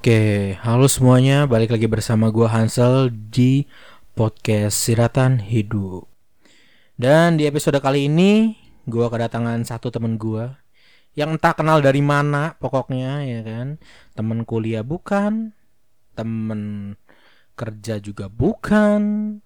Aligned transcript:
Oke, 0.00 0.56
halo 0.64 0.88
semuanya, 0.88 1.44
balik 1.44 1.76
lagi 1.76 1.84
bersama 1.84 2.32
gua 2.32 2.48
Hansel 2.48 3.12
di 3.12 3.68
podcast 4.16 4.80
Siratan 4.80 5.44
Hidup. 5.44 6.08
Dan 6.96 7.36
di 7.36 7.44
episode 7.44 7.76
kali 7.84 8.08
ini 8.08 8.56
gua 8.88 9.12
kedatangan 9.12 9.60
satu 9.68 9.92
temen 9.92 10.16
gua 10.16 10.56
yang 11.12 11.36
entah 11.36 11.52
kenal 11.52 11.84
dari 11.84 12.00
mana 12.00 12.56
pokoknya 12.56 13.28
ya 13.28 13.40
kan. 13.44 13.76
Temen 14.16 14.48
kuliah 14.48 14.80
bukan, 14.80 15.52
temen 16.16 16.96
kerja 17.52 18.00
juga 18.00 18.32
bukan, 18.32 19.00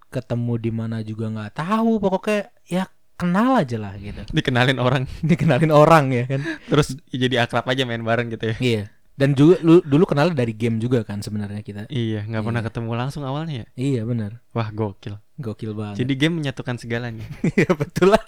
ketemu 0.07 0.53
di 0.55 0.71
mana 0.71 1.03
juga 1.03 1.35
nggak 1.35 1.51
tahu, 1.59 1.99
pokoknya 1.99 2.47
ya 2.63 2.87
kenal 3.15 3.59
aja 3.59 3.75
lah 3.75 3.95
gitu. 3.99 4.23
dikenalin 4.31 4.79
orang 4.79 5.03
Dikenalin 5.31 5.71
orang 5.71 6.11
ya 6.11 6.23
kan. 6.27 6.43
terus 6.67 6.95
jadi 7.11 7.43
akrab 7.43 7.63
aja 7.67 7.83
main 7.87 8.03
bareng 8.03 8.27
gitu 8.31 8.51
ya 8.51 8.57
Iya. 8.59 8.83
Dan 9.15 9.31
juga 9.31 9.55
lu 9.63 9.79
dulu 9.79 10.03
kenal 10.03 10.31
dari 10.31 10.51
game 10.51 10.75
juga 10.75 10.99
kan 11.01 11.23
sebenarnya 11.23 11.63
kita. 11.63 11.87
iya 11.87 12.21
nggak 12.21 12.43
pernah 12.43 12.59
Iya. 12.59 12.67
ketemu 12.67 12.89
langsung 12.93 13.23
awalnya 13.23 13.63
ya 13.63 13.67
Iya 13.73 14.01
benar. 14.03 14.43
wah 14.51 14.67
gokil 14.69 15.15
Gokil 15.35 15.71
banget. 15.71 16.03
jadi 16.03 16.13
game 16.17 16.35
menyatukan 16.39 16.75
segalanya 16.75 17.23
Iya 17.55 17.71
betul 17.71 18.11
lah. 18.11 18.23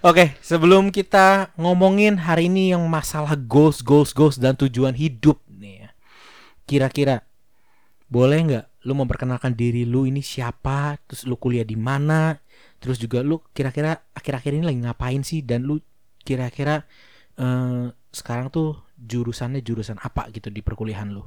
Oke, 0.00 0.32
sebelum 0.40 0.88
kita 0.88 1.52
ngomongin 1.54 2.16
hari 2.18 2.48
ini 2.48 2.72
yang 2.72 2.80
masalah 2.88 3.36
goals, 3.36 3.84
goals, 3.84 4.10
goals 4.10 4.40
dan 4.40 4.56
tujuan 4.56 4.96
hidup 4.96 5.36
nih 5.46 5.84
ya. 5.84 5.90
Kira-kira 6.64 7.20
boleh 8.08 8.38
nggak 8.42 8.64
lu 8.80 8.96
memperkenalkan 8.96 9.52
diri 9.52 9.84
lu 9.84 10.08
ini 10.08 10.24
siapa, 10.24 10.96
terus 11.04 11.28
lu 11.28 11.36
kuliah 11.36 11.62
di 11.62 11.76
mana, 11.76 12.40
terus 12.80 12.96
juga 12.96 13.20
lu 13.20 13.44
kira-kira 13.52 14.00
akhir-akhir 14.10 14.56
ini 14.56 14.64
lagi 14.64 14.80
ngapain 14.80 15.20
sih 15.20 15.44
dan 15.44 15.68
lu 15.68 15.84
kira-kira 16.18 16.88
eh, 17.36 17.92
sekarang 18.10 18.48
tuh 18.48 18.80
jurusannya 19.00 19.60
jurusan 19.60 19.96
apa 19.96 20.28
gitu 20.28 20.48
di 20.48 20.60
perkuliahan 20.60 21.08
lu? 21.08 21.24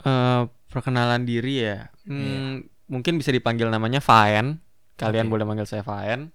Eh, 0.00 0.42
perkenalan 0.66 1.24
diri 1.24 1.60
ya 1.60 1.88
Hmm, 2.02 2.16
Iya. 2.16 2.38
mungkin 2.86 3.16
bisa 3.16 3.28
dipanggil 3.28 3.68
namanya 3.68 4.00
Faen 4.00 4.64
kalian 4.94 5.26
Oke. 5.26 5.32
boleh 5.32 5.44
manggil 5.44 5.64
saya 5.64 5.82
Faen 5.82 6.32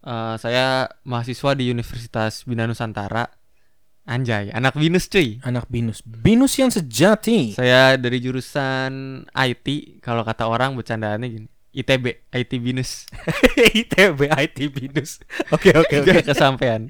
Eh, 0.00 0.34
saya 0.36 0.88
mahasiswa 1.02 1.52
di 1.52 1.68
Universitas 1.68 2.44
Bina 2.44 2.64
Nusantara 2.64 3.28
anjay 4.02 4.48
anak 4.50 4.72
binus 4.74 5.06
cuy 5.06 5.36
Anak 5.40 5.68
binus, 5.68 6.00
binus 6.00 6.56
yang 6.56 6.68
sejati. 6.68 7.52
saya 7.52 7.94
dari 7.94 8.16
jurusan 8.16 8.92
IT 9.28 10.00
kalau 10.00 10.24
kata 10.24 10.44
orang 10.44 10.72
bercandaannya 10.72 11.28
gini 11.30 11.48
ITB 11.70 12.04
IT 12.32 12.52
binus 12.58 13.04
ITB 13.76 14.24
IT 14.26 14.58
binus. 14.70 15.20
Oke 15.54 15.70
oke 15.70 16.00
oke. 16.00 16.26
Kesampaian. 16.26 16.88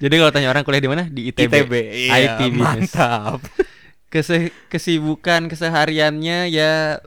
Jadi 0.00 0.14
kalau 0.16 0.32
tanya 0.32 0.48
orang 0.48 0.64
kuliah 0.64 0.82
di 0.82 0.90
mana? 0.90 1.04
Di 1.06 1.28
ITB. 1.30 1.52
ITB, 1.52 1.72
iya, 1.92 2.12
IT 2.16 2.40
business. 2.50 2.92
mantap. 2.94 3.40
Kese- 4.12 4.50
kesibukan 4.66 5.46
kesehariannya 5.46 6.50
ya 6.50 6.98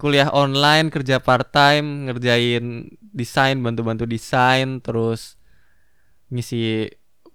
kuliah 0.00 0.32
online, 0.32 0.88
kerja 0.88 1.20
part 1.20 1.52
time, 1.52 2.08
ngerjain 2.08 2.88
desain, 3.00 3.60
bantu-bantu 3.60 4.08
desain, 4.08 4.80
terus 4.80 5.36
ngisi 6.32 6.88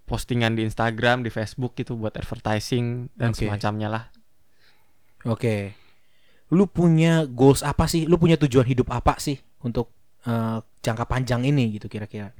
postingan 0.09 0.57
di 0.57 0.65
Instagram, 0.65 1.21
di 1.21 1.29
Facebook 1.29 1.77
gitu 1.77 1.95
buat 1.97 2.17
advertising 2.17 3.13
dan 3.13 3.31
Oke. 3.31 3.45
semacamnya 3.45 3.87
lah. 3.87 4.03
Oke. 5.29 5.77
Lu 6.51 6.67
punya 6.67 7.23
goals 7.29 7.63
apa 7.63 7.85
sih? 7.87 8.09
Lu 8.09 8.17
punya 8.17 8.35
tujuan 8.35 8.65
hidup 8.67 8.91
apa 8.91 9.17
sih 9.21 9.37
untuk 9.63 9.93
eh, 10.25 10.59
jangka 10.81 11.05
panjang 11.05 11.45
ini 11.45 11.77
gitu 11.77 11.87
kira-kira? 11.87 12.33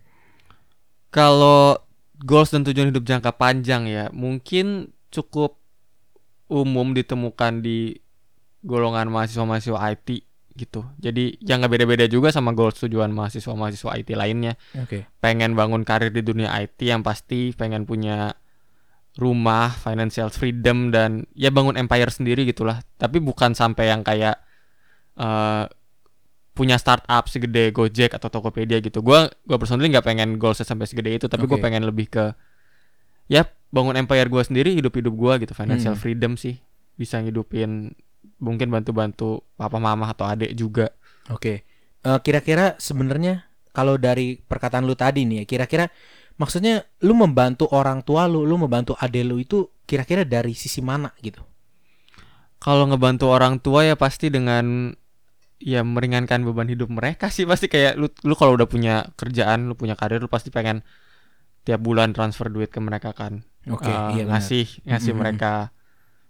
Kalau 1.12 1.76
goals 2.24 2.56
dan 2.56 2.64
tujuan 2.64 2.90
hidup 2.90 3.04
jangka 3.04 3.36
panjang 3.36 3.86
ya, 3.92 4.08
mungkin 4.16 4.96
cukup 5.12 5.60
umum 6.48 6.96
ditemukan 6.96 7.60
di 7.60 8.00
golongan 8.64 9.12
mahasiswa-mahasiswa 9.12 9.80
IT 9.92 10.10
gitu. 10.56 10.84
Jadi 11.00 11.40
yang 11.44 11.64
nggak 11.64 11.72
beda-beda 11.72 12.06
juga 12.08 12.32
sama 12.32 12.52
goals 12.56 12.80
tujuan 12.80 13.12
mahasiswa-mahasiswa 13.12 13.92
IT 14.00 14.10
lainnya. 14.16 14.56
Oke. 14.80 15.08
Pengen 15.20 15.56
bangun 15.56 15.84
karir 15.84 16.12
di 16.12 16.24
dunia 16.24 16.52
IT 16.60 16.80
yang 16.84 17.04
pasti 17.04 17.56
pengen 17.56 17.84
punya 17.88 18.36
rumah, 19.20 19.76
financial 19.76 20.32
freedom 20.32 20.96
dan 20.96 21.28
ya 21.36 21.52
bangun 21.52 21.76
empire 21.76 22.12
sendiri 22.12 22.48
gitulah. 22.48 22.80
Tapi 22.96 23.20
bukan 23.20 23.52
sampai 23.52 23.92
yang 23.92 24.04
kayak 24.04 24.40
eh 25.20 25.66
punya 26.62 26.78
startup 26.78 27.26
segede 27.26 27.74
Gojek 27.74 28.14
atau 28.14 28.30
Tokopedia 28.30 28.78
gitu. 28.78 29.02
Gua 29.02 29.26
gua 29.50 29.58
personally 29.58 29.90
nggak 29.90 30.06
pengen 30.06 30.38
goalsnya 30.38 30.70
sampai 30.70 30.86
segede 30.86 31.18
itu, 31.18 31.26
tapi 31.26 31.50
gue 31.50 31.58
Oke. 31.58 31.66
pengen 31.66 31.82
lebih 31.90 32.06
ke 32.06 32.38
ya 33.26 33.50
bangun 33.74 33.98
empire 33.98 34.30
gua 34.30 34.46
sendiri, 34.46 34.78
hidup-hidup 34.78 35.14
gua 35.18 35.42
gitu, 35.42 35.58
financial 35.58 35.98
Hmm. 35.98 36.02
freedom 36.06 36.38
sih. 36.38 36.62
Bisa 36.94 37.18
ngidupin 37.18 37.98
mungkin 38.38 38.70
bantu-bantu 38.70 39.42
papa 39.58 39.82
mama 39.82 40.14
atau 40.14 40.30
adik 40.30 40.54
juga. 40.54 40.94
Oke. 41.34 41.66
Eh, 42.02 42.20
kira-kira 42.22 42.78
sebenarnya 42.78 43.50
kalau 43.74 43.98
dari 43.98 44.38
perkataan 44.38 44.86
lu 44.86 44.94
tadi 44.94 45.26
nih 45.26 45.42
ya, 45.42 45.46
kira-kira 45.50 45.90
maksudnya 46.38 46.86
lu 47.02 47.18
membantu 47.18 47.66
orang 47.74 48.06
tua 48.06 48.30
lu, 48.30 48.46
lu 48.46 48.58
membantu 48.58 48.94
ade 49.02 49.26
lu 49.26 49.42
itu 49.42 49.66
kira-kira 49.90 50.26
dari 50.26 50.54
sisi 50.54 50.82
mana 50.82 51.10
gitu? 51.22 51.42
Kalau 52.62 52.86
ngebantu 52.86 53.26
orang 53.34 53.58
tua 53.58 53.82
ya 53.90 53.98
pasti 53.98 54.30
dengan 54.30 54.94
ya 55.62 55.86
meringankan 55.86 56.42
beban 56.44 56.68
hidup 56.68 56.90
mereka 56.90 57.30
sih 57.30 57.46
pasti 57.46 57.70
kayak 57.70 57.96
lu 58.02 58.10
lu 58.26 58.34
kalau 58.34 58.58
udah 58.58 58.66
punya 58.66 59.08
kerjaan, 59.16 59.70
lu 59.70 59.78
punya 59.78 59.94
karir, 59.96 60.20
lu 60.20 60.28
pasti 60.28 60.50
pengen 60.50 60.82
tiap 61.62 61.80
bulan 61.86 62.12
transfer 62.12 62.50
duit 62.50 62.74
ke 62.74 62.82
mereka 62.82 63.14
kan. 63.14 63.46
Oke, 63.70 63.86
Eh, 63.86 64.18
iya 64.18 64.24
ngasih 64.26 64.82
ngasih 64.90 65.14
Mm-mm. 65.14 65.22
mereka 65.22 65.70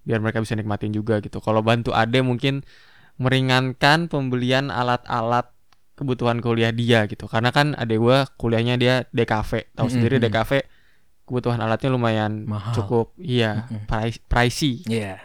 biar 0.03 0.19
mereka 0.19 0.43
bisa 0.43 0.59
nikmatin 0.59 0.91
juga 0.91 1.23
gitu. 1.23 1.39
Kalau 1.39 1.63
bantu 1.63 1.95
ade 1.95 2.19
mungkin 2.19 2.67
meringankan 3.15 4.09
pembelian 4.11 4.67
alat-alat 4.73 5.47
kebutuhan 5.95 6.41
kuliah 6.41 6.73
dia 6.73 7.05
gitu. 7.07 7.29
Karena 7.31 7.53
kan 7.55 7.77
ade 7.77 7.95
gua 7.95 8.27
kuliahnya 8.35 8.75
dia 8.81 9.05
DKV. 9.13 9.71
Tahu 9.77 9.87
sendiri 9.87 10.17
Mm-mm. 10.19 10.27
DKV 10.27 10.51
kebutuhan 11.23 11.61
alatnya 11.63 11.89
lumayan 11.93 12.43
Mahal. 12.49 12.75
cukup 12.75 13.15
iya 13.15 13.69
Mm-mm. 13.69 13.87
price, 13.87 14.19
pricey. 14.27 14.83
Iya. 14.89 15.21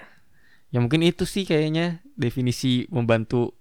Ya 0.70 0.78
mungkin 0.78 1.02
itu 1.02 1.24
sih 1.24 1.48
kayaknya 1.48 2.04
definisi 2.14 2.84
membantu 2.92 3.55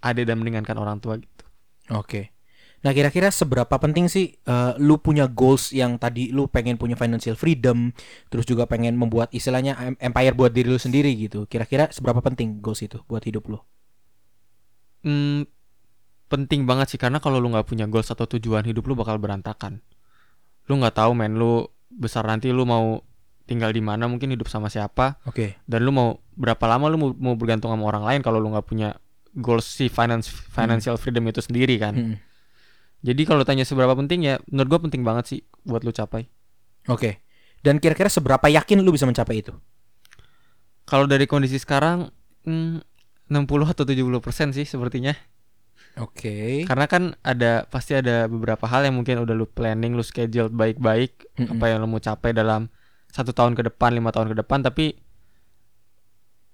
ade 0.00 0.24
dan 0.24 0.40
meringankan 0.40 0.76
orang 0.76 0.98
tua 0.98 1.20
gitu. 1.20 1.44
Oke. 1.92 2.32
Nah, 2.80 2.96
kira-kira 2.96 3.28
seberapa 3.28 3.76
penting 3.76 4.08
sih 4.08 4.40
eh, 4.40 4.72
lu 4.80 4.96
punya 4.96 5.28
goals 5.28 5.68
yang 5.76 6.00
tadi 6.00 6.32
lu 6.32 6.48
pengen 6.48 6.80
punya 6.80 6.96
financial 6.96 7.36
freedom, 7.36 7.92
terus 8.32 8.48
juga 8.48 8.64
pengen 8.64 8.96
membuat 8.96 9.28
istilahnya 9.36 9.76
em- 9.76 10.00
empire 10.00 10.32
buat 10.32 10.52
diri 10.52 10.72
lu 10.72 10.80
sendiri 10.80 11.12
gitu. 11.12 11.44
Kira-kira 11.44 11.92
seberapa 11.92 12.24
penting 12.24 12.64
goals 12.64 12.80
itu 12.80 12.96
buat 13.04 13.20
hidup 13.20 13.52
lu? 13.52 13.60
Hmm, 15.04 15.44
penting 16.32 16.64
banget 16.64 16.96
sih 16.96 17.00
karena 17.00 17.20
kalau 17.20 17.36
lu 17.36 17.52
nggak 17.52 17.68
punya 17.68 17.84
goals 17.84 18.08
atau 18.08 18.24
tujuan 18.24 18.64
hidup 18.64 18.88
lu 18.88 18.96
bakal 18.96 19.20
berantakan. 19.20 19.84
Lu 20.64 20.80
nggak 20.80 20.96
tahu 20.96 21.12
men 21.12 21.36
lu 21.36 21.68
besar 21.92 22.24
nanti 22.24 22.48
lu 22.48 22.64
mau 22.64 23.04
tinggal 23.44 23.74
di 23.74 23.82
mana 23.82 24.06
mungkin 24.06 24.30
hidup 24.30 24.46
sama 24.46 24.70
siapa 24.70 25.18
Oke. 25.26 25.58
dan 25.66 25.82
lu 25.82 25.90
mau 25.90 26.22
berapa 26.38 26.62
lama 26.70 26.86
lu 26.86 26.96
mau, 27.02 27.10
mau 27.18 27.34
bergantung 27.34 27.74
sama 27.74 27.82
orang 27.90 28.06
lain 28.06 28.20
kalau 28.22 28.38
lu 28.38 28.54
nggak 28.54 28.62
punya 28.62 28.94
goals 29.36 29.66
si 29.66 29.86
finance 29.86 30.30
financial 30.30 30.98
freedom 30.98 31.26
itu 31.30 31.42
sendiri 31.42 31.78
kan. 31.78 31.94
Mm-mm. 31.94 32.16
Jadi 33.00 33.22
kalau 33.24 33.46
tanya 33.46 33.64
seberapa 33.64 33.96
penting 33.96 34.28
ya 34.28 34.34
menurut 34.50 34.68
gua 34.68 34.80
penting 34.84 35.02
banget 35.06 35.24
sih 35.26 35.40
buat 35.64 35.86
lu 35.86 35.94
capai. 35.94 36.28
Oke. 36.90 37.24
Dan 37.60 37.76
kira-kira 37.76 38.08
seberapa 38.08 38.48
yakin 38.48 38.80
lu 38.80 38.92
bisa 38.92 39.04
mencapai 39.04 39.44
itu? 39.44 39.52
Kalau 40.88 41.04
dari 41.04 41.28
kondisi 41.28 41.60
sekarang 41.60 42.08
hmm, 42.44 42.82
60 43.30 43.72
atau 43.72 43.84
70% 43.86 44.56
sih 44.56 44.66
sepertinya. 44.66 45.14
Oke. 46.00 46.64
Karena 46.64 46.86
kan 46.88 47.14
ada 47.22 47.68
pasti 47.68 47.94
ada 47.94 48.26
beberapa 48.26 48.64
hal 48.66 48.88
yang 48.88 48.98
mungkin 49.00 49.22
udah 49.22 49.34
lu 49.36 49.46
planning, 49.46 49.94
lu 49.94 50.04
schedule 50.04 50.50
baik-baik 50.50 51.28
Mm-mm. 51.36 51.56
apa 51.56 51.64
yang 51.70 51.78
lu 51.82 51.88
mau 51.88 52.02
capai 52.02 52.32
dalam 52.32 52.68
satu 53.10 53.34
tahun 53.34 53.58
ke 53.58 53.72
depan, 53.72 53.90
lima 53.94 54.14
tahun 54.14 54.30
ke 54.32 54.36
depan, 54.44 54.62
tapi 54.62 54.94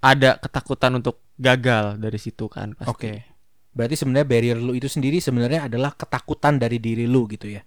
ada 0.00 0.40
ketakutan 0.40 0.96
untuk 0.96 1.25
gagal 1.36 2.00
dari 2.00 2.18
situ 2.18 2.48
kan 2.48 2.72
pasti. 2.72 2.90
Oke. 2.90 3.12
Berarti 3.76 3.94
sebenarnya 3.94 4.26
barrier 4.28 4.56
lu 4.56 4.72
itu 4.72 4.88
sendiri 4.88 5.20
sebenarnya 5.20 5.68
adalah 5.68 5.92
ketakutan 5.92 6.56
dari 6.56 6.80
diri 6.80 7.04
lu 7.04 7.28
gitu 7.28 7.52
ya. 7.52 7.62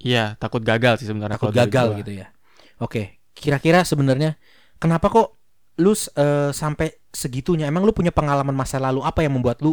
Iya, 0.00 0.36
takut 0.40 0.64
gagal 0.64 1.00
sih 1.00 1.08
sebenarnya 1.08 1.36
Takut 1.36 1.52
gagal 1.52 1.96
gitu 2.04 2.12
ya. 2.12 2.32
Oke. 2.80 3.20
Kira-kira 3.32 3.84
sebenarnya 3.84 4.36
kenapa 4.76 5.08
kok 5.08 5.40
lu 5.80 5.92
eh, 5.96 6.52
sampai 6.52 7.00
segitunya? 7.08 7.68
Emang 7.68 7.84
lu 7.88 7.96
punya 7.96 8.12
pengalaman 8.12 8.52
masa 8.52 8.76
lalu 8.76 9.00
apa 9.00 9.24
yang 9.24 9.40
membuat 9.40 9.64
lu 9.64 9.72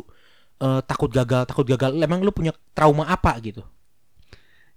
eh, 0.64 0.80
takut 0.88 1.12
gagal, 1.12 1.44
takut 1.48 1.68
gagal? 1.68 1.96
Emang 2.00 2.24
lu 2.24 2.32
punya 2.32 2.56
trauma 2.72 3.08
apa 3.08 3.36
gitu? 3.44 3.64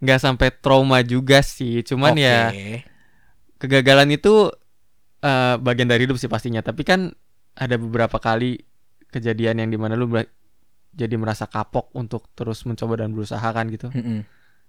Nggak 0.02 0.18
sampai 0.18 0.48
trauma 0.50 1.04
juga 1.06 1.44
sih, 1.46 1.84
cuman 1.86 2.16
Oke. 2.16 2.24
ya 2.24 2.38
kegagalan 3.62 4.10
itu 4.10 4.50
eh, 5.22 5.54
bagian 5.62 5.86
dari 5.86 6.10
hidup 6.10 6.18
sih 6.18 6.30
pastinya. 6.30 6.62
Tapi 6.62 6.82
kan 6.82 7.14
ada 7.60 7.76
beberapa 7.76 8.16
kali 8.16 8.64
kejadian 9.06 9.60
yang 9.60 9.68
di 9.68 9.76
mana 9.76 9.94
lu 9.94 10.08
jadi 10.90 11.14
merasa 11.14 11.44
kapok 11.44 11.92
untuk 11.92 12.26
terus 12.32 12.64
mencoba 12.64 12.98
dan 12.98 13.12
berusaha 13.12 13.44
kan 13.44 13.68
gitu. 13.68 13.92
Mm-mm. 13.92 14.24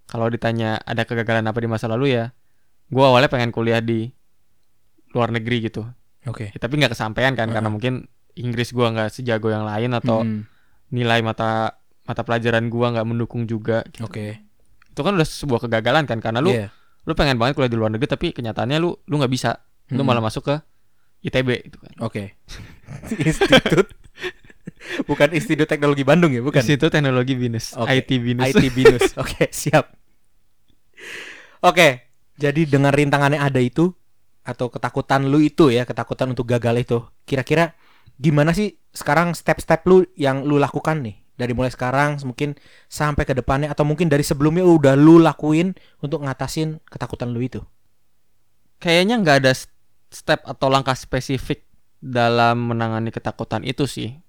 Kalau 0.06 0.28
ditanya 0.28 0.78
ada 0.78 1.02
kegagalan 1.02 1.48
apa 1.48 1.58
di 1.58 1.66
masa 1.66 1.88
lalu 1.88 2.14
ya, 2.14 2.36
gua 2.92 3.10
awalnya 3.10 3.32
pengen 3.32 3.50
kuliah 3.50 3.80
di 3.80 4.12
luar 5.12 5.32
negeri 5.32 5.66
gitu. 5.66 5.88
Oke. 6.28 6.52
Ya, 6.54 6.60
tapi 6.60 6.78
nggak 6.78 6.94
kesampaian 6.94 7.34
kan 7.34 7.50
karena 7.50 7.66
Heeh. 7.66 7.74
mungkin 7.74 7.94
Inggris 8.36 8.72
gua 8.72 8.92
nggak 8.92 9.10
sejago 9.10 9.50
yang 9.50 9.64
lain 9.64 9.92
atau 9.92 10.22
Mm, 10.22 10.46
nilai 10.92 11.20
mata 11.24 11.80
mata 12.04 12.22
pelajaran 12.22 12.68
gua 12.68 12.92
nggak 12.92 13.08
mendukung 13.08 13.48
juga. 13.48 13.82
gitu. 13.88 14.06
Oke. 14.06 14.44
Itu 14.88 15.02
kan 15.02 15.16
udah 15.16 15.26
sebuah 15.26 15.66
kegagalan 15.66 16.04
kan 16.06 16.20
karena 16.20 16.44
lu 16.44 16.52
Iya. 16.52 16.70
lu 17.02 17.16
pengen 17.16 17.40
banget 17.40 17.58
kuliah 17.58 17.72
di 17.72 17.80
luar 17.80 17.90
negeri 17.90 18.08
tapi 18.08 18.28
kenyataannya 18.30 18.78
lu 18.78 18.94
lu 18.94 19.16
nggak 19.18 19.32
bisa. 19.32 19.58
Lu 19.90 20.04
Mm. 20.04 20.08
malah 20.08 20.22
masuk 20.22 20.44
ke 20.46 20.56
ITB 21.22 21.50
itu 21.70 21.78
kan. 21.78 21.94
Oke. 22.02 22.36
Institut 23.28 23.88
Bukan 25.06 25.30
Institut 25.34 25.70
Teknologi 25.70 26.04
Bandung 26.06 26.34
ya, 26.34 26.42
bukan. 26.42 26.62
Di 26.62 26.76
situ 26.76 26.90
teknologi 26.90 27.38
binus, 27.38 27.74
Oke. 27.78 28.02
IT 28.02 28.10
binus. 28.22 28.50
IT 28.52 28.64
Binus. 28.74 29.04
Oke, 29.22 29.50
siap. 29.54 29.94
Oke, 31.62 32.10
jadi 32.38 32.66
dengan 32.66 32.90
rintangannya 32.90 33.38
ada 33.38 33.62
itu 33.62 33.94
atau 34.42 34.74
ketakutan 34.74 35.30
lu 35.30 35.38
itu 35.38 35.70
ya, 35.70 35.86
ketakutan 35.86 36.34
untuk 36.34 36.50
gagal 36.50 36.82
itu. 36.82 36.98
Kira-kira 37.30 37.78
gimana 38.18 38.54
sih 38.54 38.82
sekarang 38.94 39.38
step-step 39.38 39.86
lu 39.86 40.06
yang 40.18 40.42
lu 40.46 40.58
lakukan 40.58 41.06
nih? 41.06 41.22
Dari 41.38 41.58
mulai 41.58 41.74
sekarang 41.74 42.22
mungkin 42.22 42.54
sampai 42.86 43.26
ke 43.26 43.34
depannya 43.34 43.74
atau 43.74 43.82
mungkin 43.82 44.10
dari 44.10 44.22
sebelumnya 44.22 44.62
udah 44.62 44.94
lu 44.94 45.18
lakuin 45.18 45.74
untuk 46.02 46.22
ngatasin 46.22 46.82
ketakutan 46.86 47.34
lu 47.34 47.42
itu. 47.42 47.62
Kayaknya 48.82 49.22
nggak 49.22 49.38
ada 49.46 49.54
step 50.12 50.44
atau 50.44 50.68
langkah 50.68 50.94
spesifik 50.94 51.66
dalam 52.04 52.70
menangani 52.70 53.10
ketakutan 53.10 53.64
itu 53.64 53.88
sih. 53.88 54.20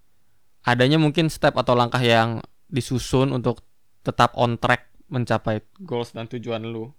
Adanya 0.63 0.97
mungkin 0.97 1.27
step 1.27 1.59
atau 1.59 1.75
langkah 1.75 1.99
yang 1.99 2.39
disusun 2.71 3.35
untuk 3.35 3.67
tetap 4.07 4.33
on 4.39 4.57
track 4.57 4.95
mencapai 5.11 5.61
goals 5.83 6.15
dan 6.15 6.31
tujuan 6.31 6.63
lu. 6.63 6.95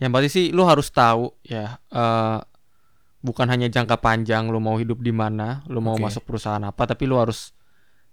Yang 0.00 0.10
pasti 0.12 0.28
sih 0.32 0.46
lu 0.50 0.64
harus 0.64 0.88
tahu 0.88 1.32
ya 1.44 1.78
eh, 1.92 2.38
bukan 3.26 3.46
hanya 3.50 3.66
jangka 3.66 4.00
panjang 4.00 4.48
lu 4.48 4.62
mau 4.62 4.80
hidup 4.80 5.02
di 5.02 5.10
mana, 5.10 5.66
lu 5.68 5.82
mau 5.82 5.98
Oke. 5.98 6.08
masuk 6.08 6.22
perusahaan 6.24 6.62
apa, 6.62 6.86
tapi 6.88 7.10
lu 7.10 7.18
harus 7.20 7.50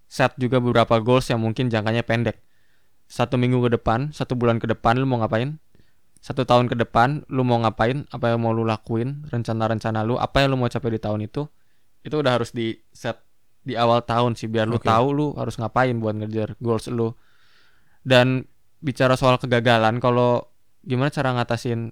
set 0.10 0.34
juga 0.42 0.58
beberapa 0.58 0.98
goals 1.00 1.30
yang 1.30 1.42
mungkin 1.42 1.70
jangkanya 1.70 2.02
pendek. 2.02 2.42
Satu 3.06 3.38
minggu 3.38 3.62
ke 3.62 3.78
depan, 3.78 4.10
satu 4.10 4.34
bulan 4.34 4.58
ke 4.58 4.66
depan 4.66 4.98
lu 4.98 5.06
mau 5.06 5.22
ngapain? 5.22 5.62
Satu 6.24 6.48
tahun 6.48 6.72
ke 6.72 6.80
depan 6.80 7.28
lu 7.28 7.44
mau 7.44 7.60
ngapain? 7.60 8.08
Apa 8.08 8.32
yang 8.32 8.48
mau 8.48 8.56
lu 8.56 8.64
lakuin? 8.64 9.28
Rencana-rencana 9.28 10.08
lu, 10.08 10.16
apa 10.16 10.40
yang 10.40 10.56
lu 10.56 10.58
mau 10.58 10.72
capai 10.72 10.96
di 10.96 11.00
tahun 11.04 11.28
itu? 11.28 11.44
Itu 12.00 12.24
udah 12.24 12.40
harus 12.40 12.56
di 12.56 12.80
set 12.96 13.20
di 13.64 13.76
awal 13.76 14.08
tahun 14.08 14.40
sih 14.40 14.48
biar 14.48 14.68
lu 14.68 14.80
Oke. 14.80 14.88
tahu 14.88 15.08
lu 15.12 15.28
harus 15.36 15.60
ngapain 15.60 15.92
buat 16.00 16.16
ngejar 16.16 16.56
goals 16.64 16.88
lu. 16.88 17.12
Dan 18.08 18.48
bicara 18.80 19.20
soal 19.20 19.36
kegagalan, 19.36 20.00
kalau 20.00 20.48
gimana 20.88 21.12
cara 21.12 21.36
ngatasin 21.36 21.92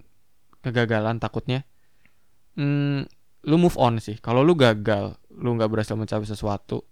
kegagalan 0.63 1.19
takutnya? 1.19 1.67
Hmm, 2.55 3.03
lu 3.43 3.55
move 3.59 3.75
on 3.75 3.99
sih. 3.99 4.15
Kalau 4.23 4.47
lu 4.47 4.55
gagal, 4.55 5.19
lu 5.27 5.59
nggak 5.59 5.67
berhasil 5.67 5.99
mencapai 5.99 6.27
sesuatu, 6.27 6.87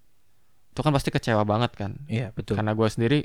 itu 0.76 0.80
kan 0.84 0.92
pasti 0.92 1.08
kecewa 1.08 1.48
banget 1.48 1.72
kan. 1.76 2.04
Iya, 2.12 2.36
betul. 2.36 2.60
Karena 2.60 2.76
gue 2.76 2.88
sendiri 2.92 3.20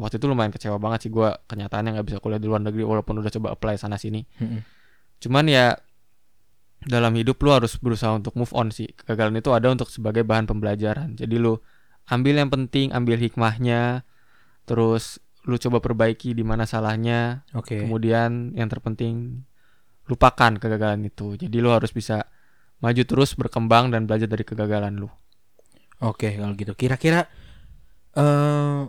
waktu 0.00 0.16
itu 0.16 0.26
lumayan 0.26 0.48
kecewa 0.48 0.80
banget 0.80 1.06
sih 1.06 1.10
gue 1.12 1.28
kenyataannya 1.44 2.00
nggak 2.00 2.06
bisa 2.08 2.18
kuliah 2.24 2.40
di 2.40 2.48
luar 2.48 2.64
negeri 2.64 2.82
walaupun 2.88 3.20
udah 3.20 3.28
coba 3.28 3.52
apply 3.52 3.76
sana 3.76 4.00
sini. 4.00 4.24
Mm-mm. 4.40 4.64
Cuman 5.20 5.44
ya 5.46 5.76
dalam 6.80 7.12
hidup 7.12 7.36
lu 7.44 7.52
harus 7.52 7.76
berusaha 7.76 8.16
untuk 8.16 8.32
move 8.40 8.50
on 8.56 8.72
sih. 8.72 8.88
Kegagalan 8.96 9.36
itu 9.36 9.52
ada 9.52 9.68
untuk 9.68 9.92
sebagai 9.92 10.24
bahan 10.24 10.48
pembelajaran. 10.48 11.20
Jadi 11.20 11.36
lu 11.36 11.60
ambil 12.08 12.40
yang 12.40 12.48
penting, 12.48 12.96
ambil 12.96 13.20
hikmahnya, 13.20 14.08
terus 14.64 15.20
lu 15.44 15.60
coba 15.60 15.84
perbaiki 15.84 16.32
di 16.32 16.40
mana 16.40 16.64
salahnya. 16.64 17.44
Oke. 17.52 17.84
Kemudian 17.84 18.56
yang 18.56 18.72
terpenting 18.72 19.44
lupakan 20.08 20.56
kegagalan 20.56 21.04
itu. 21.04 21.36
Jadi 21.36 21.56
lu 21.60 21.68
harus 21.68 21.92
bisa 21.92 22.24
maju 22.80 23.02
terus 23.04 23.36
berkembang 23.36 23.92
dan 23.92 24.08
belajar 24.08 24.32
dari 24.32 24.48
kegagalan 24.48 24.96
lu. 24.96 25.12
Oke, 26.00 26.32
kalau 26.40 26.56
gitu. 26.56 26.72
Kira-kira 26.72 27.28
eh 28.16 28.80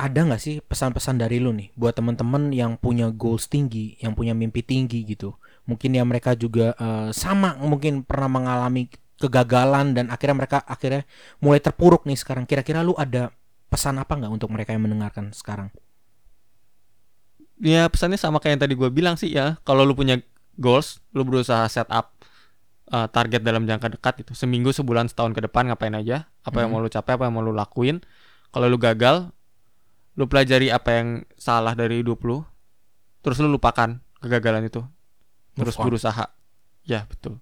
ada 0.00 0.24
nggak 0.24 0.40
sih 0.40 0.64
pesan-pesan 0.64 1.20
dari 1.20 1.36
lu 1.36 1.52
nih 1.52 1.76
buat 1.76 1.92
teman-teman 1.92 2.48
yang 2.56 2.80
punya 2.80 3.12
goals 3.12 3.52
tinggi, 3.52 4.00
yang 4.00 4.16
punya 4.16 4.32
mimpi 4.32 4.64
tinggi 4.64 5.04
gitu? 5.04 5.36
Mungkin 5.68 5.92
ya 5.92 6.02
mereka 6.08 6.32
juga 6.32 6.72
eh, 6.80 7.12
sama 7.12 7.60
mungkin 7.60 8.00
pernah 8.08 8.32
mengalami 8.32 8.88
kegagalan 9.20 9.92
dan 9.92 10.08
akhirnya 10.08 10.36
mereka 10.40 10.58
akhirnya 10.64 11.04
mulai 11.44 11.60
terpuruk 11.60 12.08
nih 12.08 12.16
sekarang. 12.16 12.48
Kira-kira 12.48 12.80
lu 12.80 12.96
ada 12.96 13.28
pesan 13.68 14.00
apa 14.00 14.16
nggak 14.16 14.32
untuk 14.32 14.48
mereka 14.48 14.72
yang 14.72 14.88
mendengarkan 14.88 15.36
sekarang? 15.36 15.68
Ya 17.60 17.84
pesannya 17.92 18.16
sama 18.16 18.40
kayak 18.40 18.56
yang 18.56 18.62
tadi 18.64 18.74
gue 18.74 18.88
bilang 18.88 19.20
sih 19.20 19.36
ya. 19.36 19.60
Kalau 19.68 19.84
lu 19.84 19.92
punya 19.92 20.16
goals, 20.56 21.04
lu 21.12 21.28
berusaha 21.28 21.68
set 21.68 21.84
up 21.92 22.16
uh, 22.88 23.04
target 23.12 23.44
dalam 23.44 23.68
jangka 23.68 24.00
dekat 24.00 24.24
itu. 24.24 24.32
Seminggu, 24.32 24.72
sebulan, 24.72 25.12
setahun 25.12 25.36
ke 25.36 25.44
depan 25.44 25.68
ngapain 25.68 25.92
aja. 25.92 26.24
Apa 26.40 26.64
yang 26.64 26.72
Mhm. 26.72 26.80
mau 26.80 26.84
lu 26.84 26.88
capai, 26.88 27.20
apa 27.20 27.28
yang 27.28 27.34
mau 27.36 27.44
lu 27.44 27.52
lakuin. 27.52 28.00
Kalau 28.50 28.64
lu 28.64 28.80
gagal, 28.80 29.28
lu 30.20 30.28
pelajari 30.28 30.68
apa 30.68 31.00
yang 31.00 31.08
salah 31.40 31.72
dari 31.72 32.04
hidup 32.04 32.20
lu. 32.28 32.44
Terus 33.24 33.40
lu 33.40 33.48
lupakan 33.48 33.96
kegagalan 34.20 34.68
itu. 34.68 34.84
Terus 35.56 35.80
berusaha. 35.80 36.28
Ya 36.84 37.08
betul. 37.08 37.40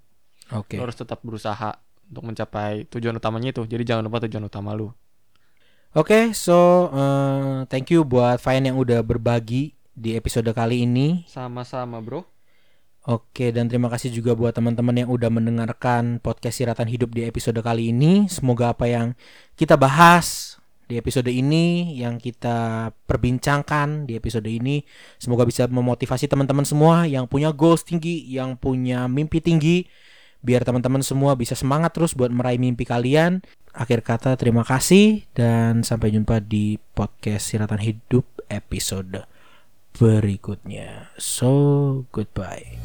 Oke. 0.54 0.78
Lu 0.78 0.86
harus 0.86 0.94
tetap 0.94 1.18
berusaha 1.26 1.82
untuk 2.06 2.22
mencapai 2.22 2.86
tujuan 2.86 3.18
utamanya 3.18 3.50
itu. 3.50 3.66
Jadi 3.66 3.82
jangan 3.82 4.06
lupa 4.06 4.22
tujuan 4.22 4.46
utama 4.46 4.78
lu. 4.78 4.94
Oke, 5.96 6.36
so 6.36 6.86
eh, 6.94 7.66
thank 7.66 7.90
you 7.90 8.06
buat 8.06 8.38
Fayan 8.38 8.70
yang 8.70 8.78
udah 8.78 9.02
berbagi 9.02 9.74
di 9.98 10.14
episode 10.14 10.46
kali 10.54 10.86
ini. 10.86 11.26
Sama-sama 11.26 11.98
bro. 11.98 12.22
Oke, 13.08 13.50
dan 13.56 13.72
terima 13.72 13.88
kasih 13.88 14.12
juga 14.12 14.36
buat 14.36 14.52
teman-teman 14.52 14.92
yang 14.92 15.08
udah 15.08 15.32
mendengarkan 15.32 16.20
podcast 16.20 16.60
Siratan 16.60 16.92
Hidup 16.92 17.16
di 17.16 17.24
episode 17.24 17.56
kali 17.64 17.88
ini. 17.88 18.28
Semoga 18.28 18.76
apa 18.76 18.84
yang 18.84 19.16
kita 19.56 19.80
bahas 19.80 20.58
di 20.88 20.96
episode 20.96 21.28
ini, 21.28 21.94
yang 22.00 22.16
kita 22.16 22.90
perbincangkan 23.04 24.08
di 24.08 24.16
episode 24.16 24.48
ini, 24.48 24.80
semoga 25.20 25.44
bisa 25.44 25.68
memotivasi 25.68 26.26
teman-teman 26.26 26.64
semua 26.64 27.04
yang 27.04 27.28
punya 27.28 27.52
goals 27.52 27.84
tinggi, 27.84 28.24
yang 28.24 28.56
punya 28.56 29.04
mimpi 29.04 29.44
tinggi, 29.44 29.84
biar 30.40 30.64
teman-teman 30.64 31.04
semua 31.04 31.36
bisa 31.36 31.52
semangat 31.52 31.92
terus 31.92 32.16
buat 32.16 32.32
meraih 32.32 32.56
mimpi 32.56 32.88
kalian. 32.88 33.44
Akhir 33.76 34.00
kata, 34.00 34.34
terima 34.40 34.64
kasih 34.64 35.28
dan 35.36 35.84
sampai 35.84 36.10
jumpa 36.10 36.40
di 36.40 36.80
podcast 36.96 37.52
Siratan 37.52 37.84
Hidup 37.84 38.24
episode 38.48 39.28
berikutnya. 39.98 41.12
So, 41.20 42.08
goodbye. 42.10 42.80